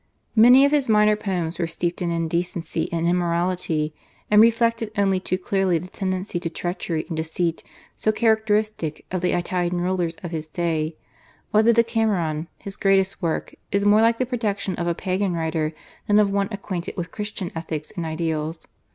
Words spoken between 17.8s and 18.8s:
and ideals.